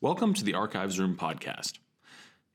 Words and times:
Welcome 0.00 0.34
to 0.34 0.44
the 0.44 0.54
Archives 0.54 0.98
Room 0.98 1.16
podcast. 1.16 1.78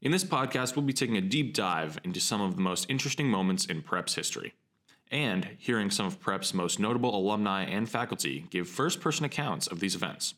In 0.01 0.11
this 0.11 0.23
podcast, 0.23 0.75
we'll 0.75 0.85
be 0.85 0.93
taking 0.93 1.17
a 1.17 1.21
deep 1.21 1.53
dive 1.53 1.97
into 2.03 2.19
some 2.19 2.41
of 2.41 2.55
the 2.55 2.61
most 2.61 2.85
interesting 2.89 3.27
moments 3.27 3.65
in 3.65 3.81
Prep's 3.81 4.13
history 4.13 4.53
and 5.09 5.47
hearing 5.57 5.89
some 5.89 6.05
of 6.05 6.19
Prep's 6.19 6.53
most 6.53 6.79
notable 6.79 7.15
alumni 7.15 7.63
and 7.63 7.89
faculty 7.89 8.45
give 8.49 8.67
first 8.67 9.01
person 9.01 9.25
accounts 9.25 9.67
of 9.67 9.79
these 9.79 9.95
events. 9.95 10.35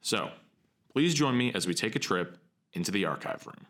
So, 0.00 0.30
please 0.92 1.14
join 1.14 1.36
me 1.36 1.52
as 1.54 1.66
we 1.66 1.74
take 1.74 1.94
a 1.94 2.00
trip 2.00 2.38
into 2.72 2.90
the 2.90 3.04
archive 3.04 3.46
room. 3.46 3.66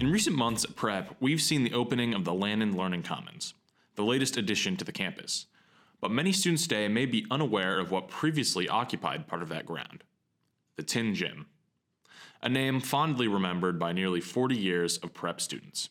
In 0.00 0.10
recent 0.10 0.34
months 0.34 0.64
at 0.64 0.76
Prep, 0.76 1.14
we've 1.20 1.42
seen 1.42 1.62
the 1.62 1.74
opening 1.74 2.14
of 2.14 2.24
the 2.24 2.32
Lannon 2.32 2.74
Learning 2.74 3.02
Commons, 3.02 3.52
the 3.96 4.02
latest 4.02 4.38
addition 4.38 4.78
to 4.78 4.84
the 4.84 4.92
campus. 4.92 5.44
But 6.00 6.10
many 6.10 6.32
students 6.32 6.62
today 6.62 6.88
may 6.88 7.04
be 7.04 7.26
unaware 7.30 7.78
of 7.78 7.90
what 7.90 8.08
previously 8.08 8.66
occupied 8.66 9.28
part 9.28 9.42
of 9.42 9.50
that 9.50 9.66
ground 9.66 10.02
the 10.76 10.82
Tin 10.82 11.14
Gym, 11.14 11.48
a 12.42 12.48
name 12.48 12.80
fondly 12.80 13.28
remembered 13.28 13.78
by 13.78 13.92
nearly 13.92 14.22
40 14.22 14.56
years 14.56 14.96
of 14.96 15.12
Prep 15.12 15.38
students. 15.38 15.90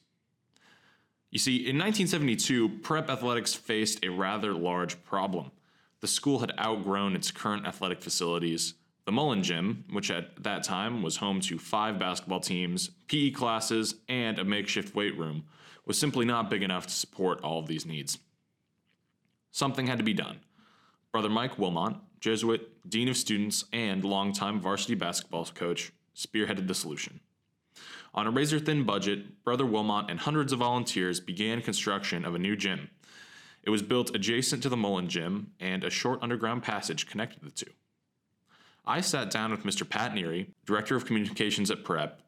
You 1.29 1.37
see, 1.37 1.57
in 1.57 1.77
1972, 1.77 2.79
Prep 2.81 3.11
athletics 3.11 3.53
faced 3.53 4.03
a 4.03 4.09
rather 4.09 4.55
large 4.55 5.03
problem. 5.03 5.51
The 5.99 6.07
school 6.07 6.39
had 6.39 6.57
outgrown 6.59 7.15
its 7.15 7.29
current 7.29 7.67
athletic 7.67 8.01
facilities, 8.01 8.73
the 9.09 9.13
Mullen 9.13 9.41
Gym, 9.41 9.85
which 9.89 10.11
at 10.11 10.43
that 10.43 10.61
time 10.61 11.01
was 11.01 11.17
home 11.17 11.41
to 11.41 11.57
five 11.57 11.97
basketball 11.97 12.39
teams, 12.39 12.91
PE 13.07 13.31
classes, 13.31 13.95
and 14.07 14.37
a 14.37 14.45
makeshift 14.45 14.93
weight 14.93 15.17
room, 15.17 15.45
was 15.87 15.97
simply 15.97 16.27
not 16.27 16.51
big 16.51 16.61
enough 16.61 16.85
to 16.85 16.93
support 16.93 17.41
all 17.41 17.57
of 17.57 17.65
these 17.65 17.87
needs. 17.87 18.19
Something 19.49 19.87
had 19.87 19.97
to 19.97 20.03
be 20.03 20.13
done. 20.13 20.41
Brother 21.11 21.27
Mike 21.27 21.57
Wilmot, 21.57 21.95
Jesuit, 22.19 22.69
Dean 22.87 23.07
of 23.07 23.17
Students, 23.17 23.65
and 23.73 24.03
longtime 24.03 24.61
varsity 24.61 24.93
basketball 24.93 25.45
coach, 25.45 25.91
spearheaded 26.15 26.67
the 26.67 26.75
solution. 26.75 27.19
On 28.13 28.27
a 28.27 28.31
razor 28.31 28.59
thin 28.59 28.83
budget, 28.83 29.43
Brother 29.43 29.65
Wilmot 29.65 30.11
and 30.11 30.19
hundreds 30.19 30.53
of 30.53 30.59
volunteers 30.59 31.19
began 31.19 31.63
construction 31.63 32.25
of 32.25 32.35
a 32.35 32.39
new 32.39 32.55
gym. 32.55 32.91
It 33.63 33.71
was 33.71 33.81
built 33.81 34.15
adjacent 34.15 34.61
to 34.61 34.69
the 34.69 34.77
Mullen 34.77 35.09
Gym, 35.09 35.53
and 35.59 35.83
a 35.83 35.89
short 35.89 36.19
underground 36.21 36.61
passage 36.61 37.07
connected 37.07 37.41
the 37.41 37.49
two. 37.49 37.71
I 38.85 39.01
sat 39.01 39.29
down 39.29 39.51
with 39.51 39.63
Mr. 39.63 39.87
Pat 39.87 40.13
Neary, 40.13 40.47
Director 40.65 40.95
of 40.95 41.05
Communications 41.05 41.69
at 41.69 41.83
Prep, 41.83 42.21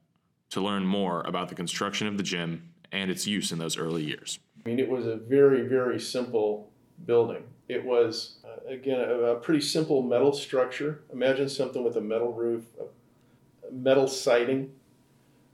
to 0.52 0.62
learn 0.62 0.86
more 0.86 1.22
about 1.24 1.50
the 1.50 1.56
construction 1.56 2.08
of 2.08 2.18
the 2.18 2.24
gym 2.24 2.70
and 2.92 3.10
its 3.10 3.26
use 3.26 3.52
in 3.52 3.58
those 3.58 3.78
early 3.78 4.04
years. 4.04 4.40
I 4.64 4.70
mean, 4.70 4.80
it 4.80 4.90
was 4.90 5.08
a 5.08 5.16
very, 5.16 5.68
very 5.68 6.00
simple 6.00 6.70
building. 7.06 7.44
It 7.68 7.86
was, 7.86 8.40
uh, 8.46 8.70
again, 8.70 9.00
a, 9.00 9.14
a, 9.14 9.36
pretty 9.36 9.62
simple 9.62 10.04
metal 10.04 10.34
structure. 10.34 11.04
Imagine 11.12 11.50
something 11.50 11.84
with 11.84 11.96
a 11.96 12.02
metal 12.02 12.34
roof, 12.34 12.66
a 12.80 13.74
metal 13.74 14.08
siding. 14.08 14.74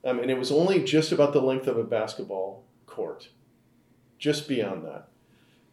Um, 0.04 0.20
and 0.20 0.32
it 0.32 0.38
was 0.38 0.52
only 0.52 0.84
just 0.84 1.12
about 1.12 1.34
the 1.34 1.42
length 1.42 1.68
of 1.68 1.78
a 1.78 1.84
basketball 1.84 2.64
court, 2.86 3.30
just 4.18 4.48
beyond 4.48 4.84
that. 4.86 5.10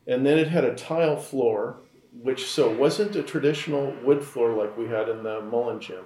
And 0.06 0.26
then 0.26 0.38
it 0.38 0.48
had 0.48 0.64
a 0.64 0.74
tile 0.74 1.16
floor 1.16 1.78
which 2.22 2.46
so 2.46 2.70
wasn't 2.70 3.16
a 3.16 3.22
traditional 3.22 3.94
wood 4.02 4.22
floor 4.22 4.52
like 4.52 4.76
we 4.76 4.86
had 4.86 5.08
in 5.08 5.22
the 5.22 5.40
Mullen 5.40 5.80
gym. 5.80 6.04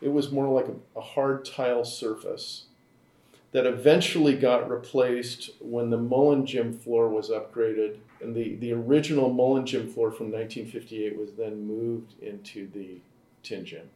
It 0.00 0.08
was 0.08 0.30
more 0.30 0.48
like 0.48 0.68
a, 0.68 0.98
a 0.98 1.02
hard 1.02 1.44
tile 1.44 1.84
surface 1.84 2.66
that 3.52 3.66
eventually 3.66 4.36
got 4.36 4.70
replaced 4.70 5.50
when 5.60 5.90
the 5.90 5.96
Mullen 5.96 6.44
gym 6.44 6.72
floor 6.72 7.08
was 7.08 7.30
upgraded. 7.30 7.96
And 8.20 8.34
the, 8.34 8.56
the 8.56 8.72
original 8.72 9.32
Mullen 9.32 9.64
gym 9.64 9.88
floor 9.88 10.10
from 10.10 10.30
1958 10.30 11.18
was 11.18 11.32
then 11.32 11.66
moved 11.66 12.14
into 12.22 12.68
the 12.68 12.98
tin 13.42 13.64
gym. 13.64 13.88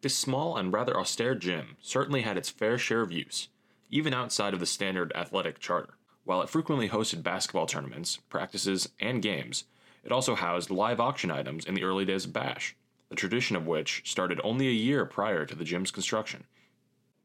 This 0.00 0.16
small 0.16 0.56
and 0.56 0.72
rather 0.72 0.98
austere 0.98 1.34
gym 1.34 1.76
certainly 1.80 2.22
had 2.22 2.36
its 2.36 2.50
fair 2.50 2.78
share 2.78 3.02
of 3.02 3.12
use, 3.12 3.48
even 3.90 4.14
outside 4.14 4.54
of 4.54 4.60
the 4.60 4.66
standard 4.66 5.12
athletic 5.14 5.58
charter. 5.58 5.94
While 6.24 6.42
it 6.42 6.48
frequently 6.48 6.88
hosted 6.88 7.22
basketball 7.22 7.66
tournaments, 7.66 8.18
practices, 8.28 8.88
and 8.98 9.22
games, 9.22 9.64
it 10.06 10.12
also 10.12 10.36
housed 10.36 10.70
live 10.70 11.00
auction 11.00 11.32
items 11.32 11.64
in 11.64 11.74
the 11.74 11.82
early 11.82 12.04
days 12.04 12.24
of 12.24 12.32
Bash, 12.32 12.76
the 13.08 13.16
tradition 13.16 13.56
of 13.56 13.66
which 13.66 14.02
started 14.04 14.40
only 14.44 14.68
a 14.68 14.70
year 14.70 15.04
prior 15.04 15.44
to 15.44 15.56
the 15.56 15.64
gym's 15.64 15.90
construction. 15.90 16.44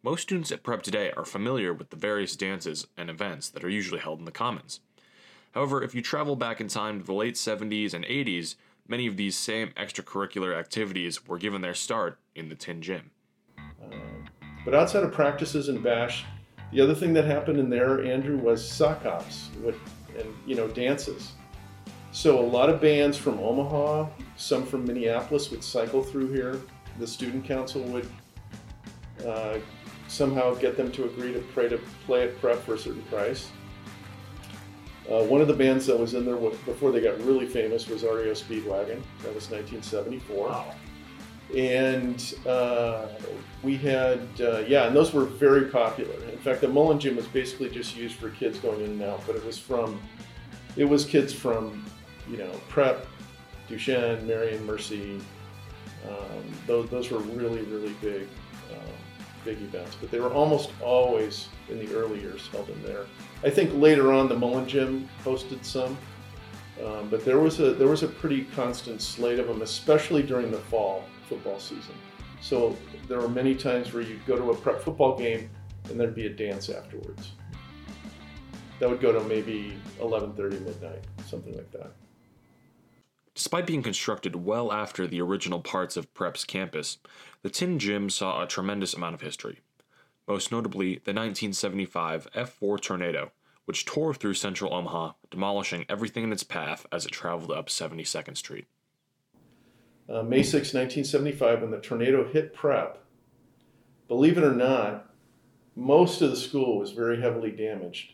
Most 0.02 0.24
students 0.24 0.52
at 0.52 0.64
Prep 0.64 0.81
today 0.81 1.12
are 1.16 1.24
familiar 1.24 1.75
with 1.75 1.92
the 1.92 1.96
various 1.96 2.36
dances 2.36 2.88
and 2.97 3.08
events 3.08 3.50
that 3.50 3.64
are 3.64 3.69
usually 3.69 4.00
held 4.00 4.18
in 4.18 4.25
the 4.25 4.31
Commons. 4.31 4.80
However, 5.52 5.84
if 5.84 5.94
you 5.94 6.02
travel 6.02 6.36
back 6.36 6.59
in 6.59 6.69
time 6.69 7.00
to 7.00 7.06
the 7.06 7.14
late 7.14 7.36
70s 7.36 7.94
and 7.94 8.03
80s, 8.03 8.56
many 8.88 9.06
of 9.06 9.16
these 9.16 9.38
same 9.38 9.69
extracurricular 9.78 10.58
activities 10.58 11.28
were 11.28 11.38
given 11.38 11.62
their 11.62 11.75
start 11.75 12.18
in 12.34 12.50
the 12.50 12.56
Tin 12.56 12.81
Gym. 12.81 13.12
Uh, 13.59 13.96
but 14.66 14.74
outside 14.74 15.03
of 15.03 15.12
practices 15.12 15.69
and 15.69 15.84
Bash, 15.84 16.25
the 16.72 16.81
other 16.81 16.96
thing 16.96 17.13
that 17.13 17.25
happened 17.25 17.59
in 17.59 17.69
there, 17.69 18.03
Andrew, 18.03 18.38
was 18.38 18.68
sock 18.68 19.03
hops 19.03 19.50
and 20.18 20.34
you 20.48 20.56
know 20.56 20.68
dances. 20.68 21.34
So 22.12 22.40
a 22.40 22.46
lot 22.46 22.70
of 22.70 22.82
bands 22.82 23.18
from 23.18 23.40
Omaha, 23.40 24.10
some 24.36 24.66
from 24.66 24.86
Minneapolis 24.86 25.50
would 25.50 25.64
cycle 25.64 26.04
through 26.04 26.34
here. 26.34 26.62
The 27.00 27.08
student 27.08 27.46
council 27.46 27.82
would 27.84 28.08
uh, 29.26 29.60
somehow 30.10 30.54
get 30.56 30.76
them 30.76 30.92
to 30.92 31.06
agree 31.06 31.32
to 31.32 31.40
play, 31.40 31.70
to 31.70 31.80
play 32.06 32.24
at 32.24 32.38
prep 32.42 32.62
for 32.64 32.74
a 32.74 32.78
certain 32.78 33.02
price. 33.04 33.50
Uh, 35.10 35.24
one 35.24 35.42
of 35.42 35.48
the 35.48 35.54
bands 35.54 35.86
that 35.88 35.98
was 35.98 36.14
in 36.14 36.26
there 36.26 36.36
before 36.36 36.92
they 36.92 37.02
got 37.02 37.18
really 37.22 37.46
famous 37.46 37.88
was 37.88 38.04
REO 38.04 38.34
Speedwagon. 38.34 39.02
That 39.24 39.34
was 39.34 39.50
1974. 39.50 40.48
Wow. 40.50 40.74
And 41.56 42.36
uh, 42.46 43.08
we 43.64 43.78
had, 43.78 44.20
uh, 44.40 44.60
yeah, 44.68 44.88
and 44.88 44.96
those 44.96 45.14
were 45.14 45.26
very 45.26 45.66
popular. 45.66 46.14
In 46.30 46.38
fact, 46.38 46.62
the 46.62 46.68
Mullen 46.68 47.00
Gym 47.00 47.16
was 47.16 47.28
basically 47.28 47.70
just 47.70 47.96
used 47.96 48.16
for 48.16 48.30
kids 48.30 48.60
going 48.60 48.82
in 48.82 48.92
and 48.92 49.02
out, 49.02 49.22
but 49.26 49.36
it 49.36 49.46
was 49.46 49.58
from, 49.58 50.00
it 50.78 50.86
was 50.86 51.04
kids 51.04 51.34
from 51.34 51.86
you 52.31 52.38
know, 52.38 52.52
Prep, 52.69 53.06
Duchesne, 53.68 54.25
Marian, 54.25 54.66
Mercy. 54.66 55.19
Um, 56.08 56.44
those, 56.66 56.90
those 56.90 57.12
were 57.12 57.19
really, 57.19 57.62
really 57.64 57.94
big, 58.02 58.28
um, 58.72 58.94
big 59.46 59.62
events. 59.62 59.97
But 60.00 60.09
they 60.09 60.19
were 60.19 60.34
almost 60.34 60.72
always 60.81 61.50
in 61.69 61.78
the 61.78 61.94
early 61.94 62.19
years 62.19 62.47
held 62.47 62.69
in 62.69 62.81
there. 62.84 63.06
I 63.44 63.50
think 63.50 63.72
later 63.74 64.14
on 64.14 64.30
the 64.30 64.36
Mullen 64.36 64.68
Gym 64.68 65.09
hosted 65.24 65.64
some, 65.64 65.97
um, 66.84 67.09
but 67.09 67.24
there 67.25 67.40
was 67.40 67.59
a 67.59 67.74
there 67.74 67.88
was 67.88 68.02
a 68.02 68.08
pretty 68.08 68.46
constant 68.56 69.02
slate 69.02 69.40
of 69.40 69.48
them, 69.48 69.62
especially 69.62 70.24
during 70.24 70.50
the 70.50 70.58
fall 70.58 71.03
football 71.28 71.59
season. 71.59 71.94
So 72.42 72.75
there 73.08 73.19
were 73.19 73.30
many 73.30 73.53
times 73.53 73.94
where 73.94 74.02
you'd 74.02 74.25
go 74.25 74.36
to 74.36 74.52
a 74.52 74.56
prep 74.56 74.81
football 74.81 75.18
game 75.18 75.50
and 75.90 76.00
there'd 76.00 76.16
be 76.16 76.25
a 76.25 76.30
dance 76.30 76.69
afterwards. 76.69 77.31
That 78.80 78.90
would 78.90 79.02
go 79.02 79.12
to 79.12 79.22
maybe 79.28 79.78
11:30 80.00 80.66
midnight, 80.66 81.03
something 81.28 81.56
like 81.56 81.72
that. 81.72 81.92
Despite 83.34 83.66
being 83.66 83.81
constructed 83.81 84.36
well 84.36 84.72
after 84.72 85.08
the 85.08 85.22
original 85.22 85.62
parts 85.62 85.96
of 85.96 86.14
Prep's 86.14 86.44
campus, 86.44 86.97
the 87.42 87.50
Tin 87.50 87.80
Gym 87.80 88.09
saw 88.09 88.44
a 88.44 88.47
tremendous 88.47 88.94
amount 88.94 89.16
of 89.16 89.22
history. 89.22 89.59
Most 90.28 90.52
notably, 90.52 90.96
the 90.96 91.14
1975 91.14 92.28
F 92.36 92.50
4 92.52 92.78
tornado, 92.78 93.31
which 93.66 93.86
tore 93.86 94.14
through 94.14 94.34
central 94.34 94.74
Omaha, 94.74 95.14
demolishing 95.30 95.86
everything 95.88 96.24
in 96.24 96.34
its 96.34 96.44
path 96.44 96.86
as 96.92 97.06
it 97.06 97.12
traveled 97.12 97.52
up 97.52 97.68
72nd 97.68 98.36
Street. 98.36 98.66
Uh, 100.09 100.24
May 100.24 100.44
6, 100.44 100.74
1975, 100.74 101.62
when 101.62 101.72
the 101.72 101.80
tornado 101.80 102.28
hit 102.28 102.53
Prep, 102.53 103.02
believe 104.09 104.38
it 104.38 104.44
or 104.44 104.53
not, 104.53 105.13
most 105.75 106.22
of 106.22 106.31
the 106.31 106.36
school 106.36 106.78
was 106.78 106.92
very 106.92 107.22
heavily 107.22 107.51
damaged. 107.51 108.13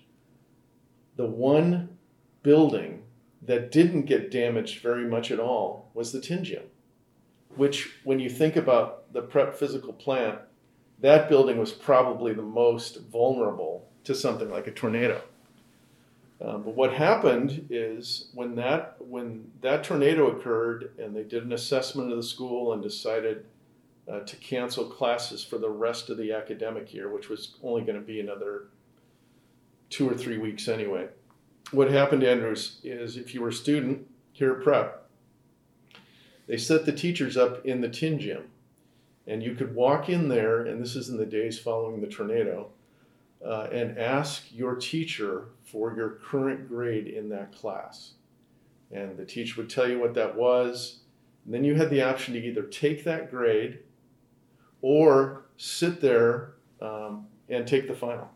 The 1.15 1.25
one 1.25 1.97
building 2.43 3.01
that 3.41 3.71
didn't 3.71 4.03
get 4.03 4.31
damaged 4.31 4.81
very 4.81 5.05
much 5.05 5.31
at 5.31 5.39
all 5.39 5.89
was 5.93 6.11
the 6.11 6.21
tin 6.21 6.43
gym, 6.43 6.63
which, 7.55 7.95
when 8.03 8.19
you 8.19 8.29
think 8.29 8.55
about 8.55 9.11
the 9.13 9.21
prep 9.21 9.55
physical 9.55 9.93
plant, 9.93 10.39
that 10.99 11.29
building 11.29 11.57
was 11.57 11.71
probably 11.71 12.33
the 12.33 12.41
most 12.41 13.01
vulnerable 13.11 13.87
to 14.03 14.15
something 14.15 14.49
like 14.49 14.67
a 14.67 14.71
tornado. 14.71 15.21
Um, 16.39 16.63
but 16.63 16.75
what 16.75 16.93
happened 16.93 17.67
is 17.69 18.29
when 18.33 18.55
that 18.55 18.95
when 18.99 19.51
that 19.61 19.83
tornado 19.83 20.27
occurred 20.27 20.91
and 20.99 21.15
they 21.15 21.23
did 21.23 21.43
an 21.43 21.51
assessment 21.51 22.11
of 22.11 22.17
the 22.17 22.23
school 22.23 22.73
and 22.73 22.83
decided 22.83 23.45
uh, 24.11 24.19
to 24.19 24.35
cancel 24.35 24.85
classes 24.85 25.43
for 25.43 25.57
the 25.57 25.69
rest 25.69 26.11
of 26.11 26.17
the 26.17 26.31
academic 26.31 26.93
year, 26.93 27.11
which 27.11 27.27
was 27.27 27.55
only 27.63 27.81
going 27.81 27.99
to 27.99 28.05
be 28.05 28.19
another 28.19 28.65
two 29.89 30.07
or 30.07 30.13
three 30.13 30.37
weeks 30.37 30.67
anyway 30.67 31.07
what 31.71 31.91
happened, 31.91 32.23
Andrews, 32.23 32.79
is 32.83 33.17
if 33.17 33.33
you 33.33 33.41
were 33.41 33.49
a 33.49 33.53
student 33.53 34.07
here 34.31 34.53
at 34.53 34.63
prep, 34.63 35.09
they 36.47 36.57
set 36.57 36.85
the 36.85 36.91
teachers 36.93 37.35
up 37.35 37.65
in 37.65 37.81
the 37.81 37.89
tin 37.89 38.19
gym. 38.19 38.49
And 39.25 39.43
you 39.43 39.55
could 39.55 39.75
walk 39.75 40.07
in 40.07 40.29
there, 40.29 40.65
and 40.65 40.81
this 40.81 40.95
is 40.95 41.09
in 41.09 41.17
the 41.17 41.25
days 41.25 41.59
following 41.59 41.99
the 41.99 42.07
tornado. 42.07 42.71
uh, 43.45 43.67
and 43.71 43.97
ask 43.97 44.43
your 44.51 44.75
teacher 44.75 45.45
for 45.63 45.95
your 45.95 46.11
current 46.23 46.67
grade 46.67 47.07
in 47.07 47.29
that 47.29 47.53
class. 47.53 48.13
And 48.91 49.17
the 49.17 49.25
teacher 49.25 49.61
would 49.61 49.69
tell 49.69 49.87
you 49.87 49.99
what 49.99 50.13
that 50.15 50.35
was. 50.35 50.99
And 51.45 51.53
then 51.53 51.63
you 51.63 51.75
had 51.75 51.89
the 51.89 52.01
option 52.01 52.33
to 52.33 52.43
either 52.43 52.63
take 52.63 53.03
that 53.03 53.29
grade 53.29 53.79
or 54.81 55.45
sit 55.57 56.01
there 56.01 56.53
um, 56.81 57.27
and 57.49 57.67
take 57.67 57.87
the 57.87 57.93
final. 57.93 58.29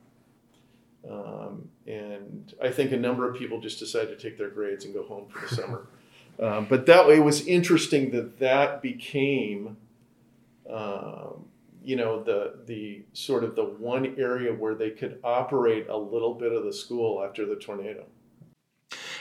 Um, 1.10 1.70
and 1.92 2.54
I 2.64 2.70
think 2.70 2.94
a 2.94 2.98
number 2.98 3.30
of 3.30 3.38
people 3.38 3.60
just 3.60 3.80
decided 3.80 4.18
to 4.18 4.30
take 4.30 4.38
their 4.38 4.50
grades 4.50 4.86
and 4.86 4.94
go 4.94 5.04
home 5.04 5.28
for 5.28 5.48
the 5.48 5.56
summer. 5.56 5.88
Um, 6.40 6.66
but 6.68 6.88
that 6.88 7.08
way, 7.08 7.18
it 7.18 7.24
was 7.24 7.46
interesting 7.46 8.10
that 8.12 8.40
that 8.40 8.82
became, 8.82 9.78
um, 10.68 11.46
you 11.84 11.96
know, 11.98 12.24
the 12.24 12.56
the 12.66 13.04
sort 13.14 13.44
of 13.44 13.56
the 13.56 13.66
one 13.66 14.16
area 14.18 14.52
where 14.52 14.74
they 14.74 14.90
could 14.90 15.20
operate 15.24 15.88
a 15.88 15.98
little 15.98 16.34
bit 16.34 16.52
of 16.52 16.64
the 16.64 16.74
school 16.74 17.24
after 17.24 17.46
the 17.46 17.58
tornado. 17.58 18.06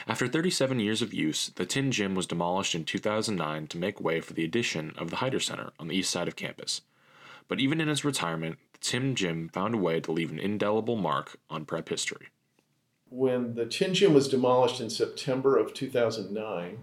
After 0.07 0.29
37 0.29 0.81
years 0.81 1.03
of 1.03 1.13
use, 1.13 1.51
the 1.57 1.67
Tin 1.67 1.91
Gym 1.91 2.15
was 2.15 2.27
demolished 2.27 2.75
in 2.75 2.85
2009 2.85 3.67
to 3.67 3.77
make 3.77 4.01
way 4.01 4.21
for 4.21 4.33
the 4.33 4.45
addition 4.45 4.95
of 4.97 5.11
the 5.11 5.17
Heider 5.17 5.43
Center 5.43 5.73
on 5.79 5.89
the 5.89 5.97
east 5.97 6.11
side 6.11 6.29
of 6.29 6.37
campus. 6.37 6.81
But 7.49 7.61
even 7.61 7.83
in 7.83 7.89
its 7.89 8.05
retirement, 8.05 8.59
the 8.73 8.79
Tin 8.79 9.15
Gym 9.15 9.51
found 9.51 9.75
a 9.75 9.79
way 9.79 10.01
to 10.01 10.13
leave 10.13 10.31
an 10.31 10.39
indelible 10.39 10.97
mark 10.97 11.37
on 11.51 11.67
prep 11.67 11.91
history. 11.91 12.29
When 13.11 13.55
the 13.55 13.67
Gym 13.67 14.15
was 14.15 14.29
demolished 14.29 14.81
in 14.81 14.89
September 14.89 15.59
of 15.59 15.75
2009, 15.75 16.79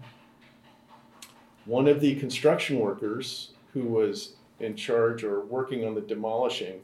one 1.64 1.88
of 1.88 2.00
the 2.00 2.16
construction 2.16 2.78
workers 2.78 3.52
who 3.72 3.84
was 3.84 4.36
in 4.60 4.76
charge 4.76 5.24
or 5.24 5.44
working 5.44 5.86
on 5.86 5.94
the 5.94 6.00
demolishing 6.00 6.80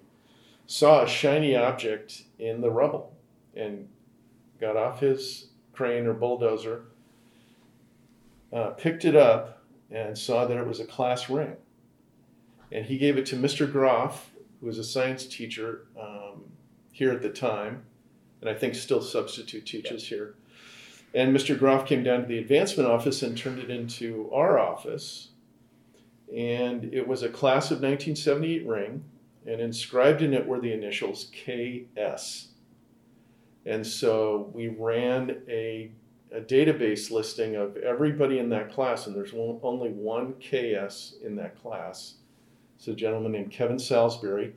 saw 0.66 1.02
a 1.02 1.08
shiny 1.08 1.54
object 1.54 2.22
in 2.38 2.60
the 2.60 2.70
rubble 2.70 3.14
and 3.54 3.88
got 4.60 4.76
off 4.76 5.00
his 5.00 5.48
crane 5.72 6.06
or 6.06 6.14
bulldozer, 6.14 6.86
uh, 8.52 8.70
picked 8.70 9.04
it 9.04 9.16
up, 9.16 9.62
and 9.90 10.16
saw 10.16 10.46
that 10.46 10.56
it 10.56 10.66
was 10.66 10.80
a 10.80 10.84
class 10.86 11.28
ring. 11.28 11.56
And 12.72 12.86
he 12.86 12.96
gave 12.96 13.18
it 13.18 13.26
to 13.26 13.36
Mr. 13.36 13.70
Groff, 13.70 14.30
who 14.60 14.66
was 14.66 14.78
a 14.78 14.84
science 14.84 15.26
teacher 15.26 15.86
um, 16.00 16.44
here 16.90 17.12
at 17.12 17.22
the 17.22 17.30
time, 17.30 17.84
and 18.44 18.54
I 18.54 18.58
think 18.58 18.74
still 18.74 19.00
substitute 19.00 19.64
teaches 19.64 20.10
yeah. 20.10 20.16
here. 20.16 20.34
And 21.14 21.34
Mr. 21.34 21.58
Groff 21.58 21.86
came 21.86 22.02
down 22.02 22.22
to 22.22 22.26
the 22.26 22.38
advancement 22.38 22.88
office 22.88 23.22
and 23.22 23.36
turned 23.36 23.58
it 23.58 23.70
into 23.70 24.30
our 24.32 24.58
office. 24.58 25.28
And 26.34 26.92
it 26.92 27.08
was 27.08 27.22
a 27.22 27.28
class 27.28 27.70
of 27.70 27.80
1978 27.80 28.66
ring, 28.66 29.04
and 29.46 29.60
inscribed 29.60 30.20
in 30.20 30.34
it 30.34 30.46
were 30.46 30.60
the 30.60 30.72
initials 30.72 31.30
KS. 31.32 32.48
And 33.64 33.86
so 33.86 34.50
we 34.52 34.68
ran 34.68 35.42
a, 35.48 35.90
a 36.32 36.40
database 36.40 37.10
listing 37.10 37.56
of 37.56 37.76
everybody 37.78 38.38
in 38.40 38.50
that 38.50 38.72
class, 38.72 39.06
and 39.06 39.16
there's 39.16 39.32
one, 39.32 39.58
only 39.62 39.90
one 39.90 40.34
KS 40.34 41.14
in 41.24 41.36
that 41.36 41.60
class. 41.62 42.14
It's 42.76 42.88
a 42.88 42.94
gentleman 42.94 43.32
named 43.32 43.52
Kevin 43.52 43.78
Salisbury, 43.78 44.54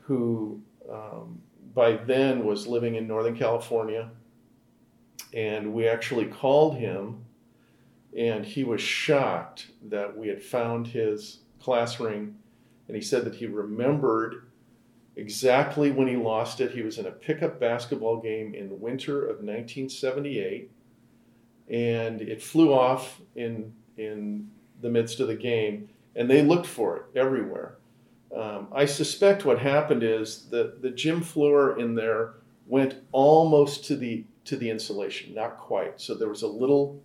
who 0.00 0.60
um, 0.90 1.40
by 1.74 1.92
then 1.92 2.44
was 2.44 2.66
living 2.66 2.94
in 2.94 3.06
Northern 3.06 3.36
California. 3.36 4.10
And 5.34 5.74
we 5.74 5.86
actually 5.86 6.26
called 6.26 6.76
him, 6.76 7.24
and 8.16 8.44
he 8.44 8.64
was 8.64 8.80
shocked 8.80 9.68
that 9.82 10.16
we 10.16 10.28
had 10.28 10.42
found 10.42 10.86
his 10.86 11.40
class 11.60 12.00
ring. 12.00 12.36
And 12.86 12.96
he 12.96 13.02
said 13.02 13.24
that 13.26 13.34
he 13.34 13.46
remembered 13.46 14.48
exactly 15.16 15.90
when 15.90 16.08
he 16.08 16.16
lost 16.16 16.60
it. 16.60 16.70
He 16.70 16.82
was 16.82 16.98
in 16.98 17.06
a 17.06 17.10
pickup 17.10 17.60
basketball 17.60 18.20
game 18.20 18.54
in 18.54 18.68
the 18.68 18.74
winter 18.74 19.22
of 19.22 19.42
1978, 19.42 20.70
and 21.68 22.22
it 22.22 22.42
flew 22.42 22.72
off 22.72 23.20
in 23.34 23.74
in 23.98 24.48
the 24.80 24.88
midst 24.88 25.20
of 25.20 25.26
the 25.26 25.34
game, 25.34 25.88
and 26.14 26.30
they 26.30 26.40
looked 26.40 26.66
for 26.66 26.96
it 26.96 27.02
everywhere. 27.18 27.78
Um, 28.34 28.68
I 28.72 28.84
suspect 28.84 29.44
what 29.44 29.58
happened 29.58 30.02
is 30.02 30.46
that 30.50 30.82
the 30.82 30.90
gym 30.90 31.22
floor 31.22 31.78
in 31.78 31.94
there 31.94 32.34
went 32.66 32.96
almost 33.12 33.84
to 33.86 33.96
the 33.96 34.24
to 34.44 34.56
the 34.56 34.70
insulation, 34.70 35.34
not 35.34 35.58
quite. 35.58 36.00
So 36.00 36.14
there 36.14 36.28
was 36.28 36.42
a 36.42 36.48
little 36.48 37.00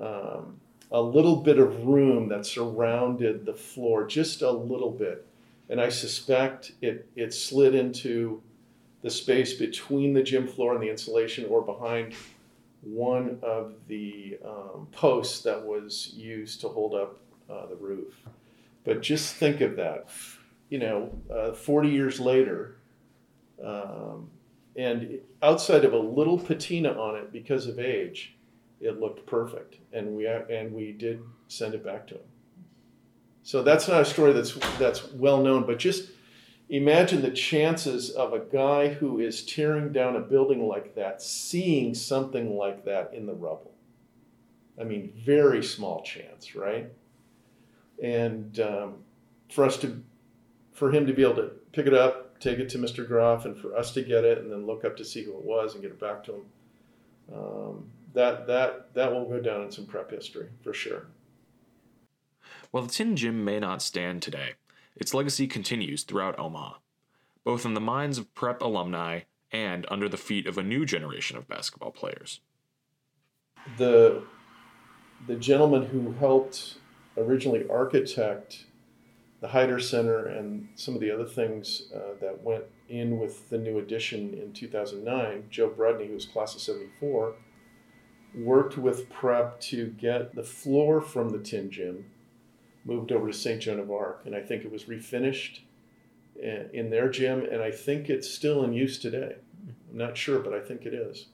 um, 0.00 0.60
a 0.90 1.00
little 1.00 1.36
bit 1.36 1.58
of 1.58 1.86
room 1.86 2.28
that 2.28 2.46
surrounded 2.46 3.44
the 3.44 3.54
floor, 3.54 4.06
just 4.06 4.42
a 4.42 4.50
little 4.50 4.90
bit 4.90 5.24
and 5.68 5.80
I 5.80 5.88
suspect 5.88 6.72
it, 6.80 7.08
it 7.14 7.34
slid 7.34 7.74
into 7.74 8.42
the 9.02 9.10
space 9.10 9.54
between 9.54 10.12
the 10.12 10.22
gym 10.22 10.46
floor 10.48 10.74
and 10.74 10.82
the 10.82 10.90
insulation 10.90 11.46
or 11.46 11.62
behind 11.62 12.14
one 12.82 13.38
of 13.42 13.74
the 13.86 14.38
um, 14.44 14.88
posts 14.92 15.42
that 15.42 15.62
was 15.62 16.12
used 16.14 16.60
to 16.62 16.68
hold 16.68 16.94
up 16.94 17.18
uh, 17.50 17.66
the 17.66 17.76
roof. 17.76 18.14
But 18.84 19.02
just 19.02 19.34
think 19.34 19.60
of 19.60 19.76
that, 19.76 20.08
you 20.68 20.78
know, 20.78 21.10
uh, 21.32 21.52
40 21.52 21.88
years 21.88 22.20
later, 22.20 22.76
um, 23.64 24.30
and 24.76 25.18
outside 25.42 25.84
of 25.84 25.92
a 25.92 25.98
little 25.98 26.38
patina 26.38 26.92
on 26.92 27.16
it 27.16 27.32
because 27.32 27.66
of 27.66 27.78
age, 27.78 28.36
it 28.80 29.00
looked 29.00 29.26
perfect, 29.26 29.76
and 29.92 30.16
we 30.16 30.26
and 30.26 30.72
we 30.72 30.92
did 30.92 31.20
send 31.48 31.74
it 31.74 31.84
back 31.84 32.06
to 32.08 32.14
him. 32.14 32.20
So 33.42 33.62
that's 33.62 33.88
not 33.88 34.02
a 34.02 34.04
story 34.04 34.32
that's 34.32 34.54
that's 34.78 35.12
well 35.12 35.42
known, 35.42 35.66
but 35.66 35.78
just 35.78 36.10
imagine 36.68 37.22
the 37.22 37.30
chances 37.30 38.10
of 38.10 38.32
a 38.34 38.38
guy 38.38 38.88
who 38.88 39.18
is 39.18 39.44
tearing 39.44 39.92
down 39.92 40.16
a 40.16 40.20
building 40.20 40.68
like 40.68 40.94
that 40.94 41.22
seeing 41.22 41.94
something 41.94 42.56
like 42.56 42.84
that 42.84 43.12
in 43.14 43.26
the 43.26 43.34
rubble. 43.34 43.72
I 44.80 44.84
mean, 44.84 45.12
very 45.16 45.62
small 45.64 46.02
chance, 46.02 46.54
right? 46.54 46.90
And 48.02 48.60
um, 48.60 48.94
for 49.50 49.64
us 49.64 49.76
to, 49.78 50.00
for 50.78 50.92
him 50.92 51.06
to 51.06 51.12
be 51.12 51.22
able 51.22 51.34
to 51.34 51.50
pick 51.72 51.86
it 51.86 51.94
up, 51.94 52.38
take 52.38 52.60
it 52.60 52.68
to 52.70 52.78
Mr. 52.78 53.06
Groff, 53.06 53.44
and 53.44 53.58
for 53.58 53.76
us 53.76 53.92
to 53.92 54.02
get 54.02 54.24
it, 54.24 54.38
and 54.38 54.50
then 54.50 54.64
look 54.64 54.84
up 54.84 54.96
to 54.96 55.04
see 55.04 55.24
who 55.24 55.32
it 55.32 55.44
was 55.44 55.74
and 55.74 55.82
get 55.82 55.90
it 55.90 56.00
back 56.00 56.22
to 56.24 56.34
him, 56.34 56.42
um, 57.34 57.90
that 58.14 58.46
that 58.46 58.94
that 58.94 59.12
will 59.12 59.24
go 59.24 59.40
down 59.40 59.62
in 59.62 59.72
some 59.72 59.86
prep 59.86 60.10
history 60.10 60.48
for 60.62 60.72
sure. 60.72 61.08
While 62.70 62.84
the 62.84 62.92
Tin 62.92 63.16
Gym 63.16 63.44
may 63.44 63.58
not 63.58 63.82
stand 63.82 64.22
today, 64.22 64.52
its 64.94 65.12
legacy 65.12 65.48
continues 65.48 66.04
throughout 66.04 66.38
Omaha, 66.38 66.74
both 67.42 67.64
in 67.64 67.74
the 67.74 67.80
minds 67.80 68.16
of 68.16 68.32
prep 68.34 68.62
alumni 68.62 69.20
and 69.50 69.84
under 69.90 70.08
the 70.08 70.16
feet 70.16 70.46
of 70.46 70.58
a 70.58 70.62
new 70.62 70.86
generation 70.86 71.36
of 71.36 71.48
basketball 71.48 71.90
players. 71.90 72.40
The, 73.78 74.22
the 75.26 75.36
gentleman 75.36 75.86
who 75.86 76.12
helped 76.12 76.76
originally 77.16 77.66
architect 77.68 78.66
the 79.40 79.48
Heider 79.48 79.80
Center 79.80 80.26
and 80.26 80.68
some 80.74 80.94
of 80.94 81.00
the 81.00 81.10
other 81.10 81.24
things 81.24 81.92
uh, 81.94 82.14
that 82.20 82.42
went 82.42 82.64
in 82.88 83.18
with 83.18 83.48
the 83.50 83.58
new 83.58 83.78
addition 83.78 84.34
in 84.34 84.52
2009, 84.52 85.44
Joe 85.50 85.68
Brudney, 85.68 86.08
who 86.08 86.14
was 86.14 86.26
class 86.26 86.54
of 86.54 86.60
74, 86.60 87.34
worked 88.34 88.76
with 88.76 89.08
prep 89.10 89.60
to 89.60 89.86
get 89.86 90.34
the 90.34 90.42
floor 90.42 91.00
from 91.00 91.30
the 91.30 91.38
Tin 91.38 91.70
Gym 91.70 92.06
moved 92.88 93.12
over 93.12 93.26
to 93.26 93.32
St. 93.32 93.60
Joan 93.60 93.78
of 93.78 93.90
Arc, 93.90 94.22
and 94.24 94.34
I 94.34 94.40
think 94.40 94.64
it 94.64 94.72
was 94.72 94.84
refinished 94.84 95.60
in 96.40 96.90
their 96.90 97.08
gym, 97.08 97.46
and 97.50 97.60
I 97.60 97.70
think 97.70 98.08
it's 98.08 98.30
still 98.30 98.64
in 98.64 98.72
use 98.72 98.98
today. 98.98 99.34
I'm 99.90 99.98
not 99.98 100.16
sure, 100.16 100.38
but 100.38 100.54
I 100.54 100.60
think 100.60 100.86
it 100.86 100.94
is. 100.94 101.26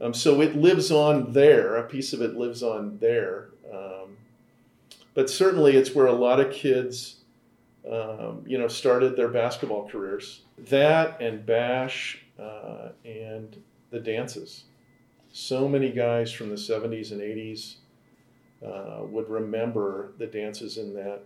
Um, 0.00 0.14
so 0.14 0.40
it 0.40 0.56
lives 0.56 0.90
on 0.90 1.32
there. 1.32 1.76
A 1.76 1.82
piece 1.82 2.12
of 2.12 2.22
it 2.22 2.36
lives 2.36 2.62
on 2.62 2.98
there. 3.00 3.48
Um, 3.72 4.16
but 5.14 5.28
certainly, 5.28 5.76
it's 5.76 5.94
where 5.94 6.06
a 6.06 6.12
lot 6.12 6.40
of 6.40 6.52
kids, 6.52 7.16
um, 7.90 8.42
you 8.46 8.58
know, 8.58 8.68
started 8.68 9.16
their 9.16 9.28
basketball 9.28 9.88
careers. 9.88 10.42
That 10.58 11.20
and 11.20 11.44
Bash 11.44 12.24
uh, 12.38 12.90
and 13.04 13.62
the 13.90 14.00
dances. 14.00 14.64
So 15.32 15.68
many 15.68 15.90
guys 15.90 16.32
from 16.32 16.48
the 16.48 16.56
70s 16.56 17.12
and 17.12 17.20
80s 17.20 17.76
uh, 18.66 19.04
would 19.04 19.28
remember 19.28 20.12
the 20.18 20.26
dances 20.26 20.78
in 20.78 20.94
that 20.94 21.20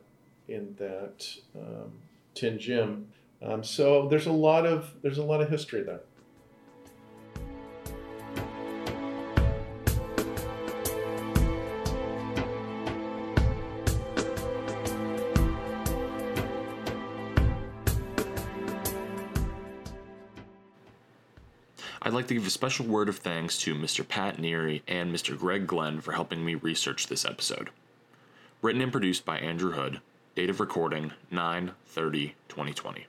in 0.49 0.75
that 0.79 1.27
um, 1.57 1.93
tin 2.35 2.59
gym. 2.59 3.09
Um, 3.41 3.65
so 3.65 4.09
there's 4.09 4.27
a 4.27 4.33
lot 4.33 4.67
of 4.67 4.93
there's 5.03 5.19
a 5.19 5.23
lot 5.23 5.41
of 5.41 5.49
history 5.49 5.83
there. 5.83 6.01
I'd 22.05 22.13
like 22.13 22.27
to 22.27 22.35
give 22.35 22.49
a 22.49 22.51
special 22.51 22.85
word 22.85 23.09
of 23.09 23.19
thanks 23.19 23.57
to 23.59 23.77
Mr. 23.77 24.07
Pat 24.07 24.37
Neary 24.37 24.83
and 24.89 25.15
Mr. 25.15 25.39
Greg 25.39 25.69
Glenn 25.69 26.01
for 26.01 26.11
helping 26.11 26.45
me 26.45 26.57
research 26.57 27.07
this 27.07 27.25
episode. 27.25 27.71
Written 28.61 28.83
and 28.83 28.91
produced 28.91 29.25
by 29.25 29.39
Andrew 29.39 29.71
Hood. 29.71 30.01
Date 30.35 30.51
of 30.51 30.59
recording 30.59 31.13
9 31.31 31.71
30 31.87 32.35
2020. 32.49 33.07